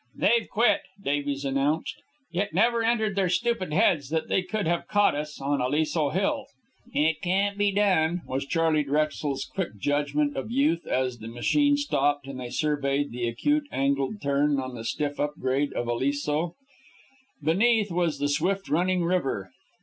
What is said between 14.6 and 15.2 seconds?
the stiff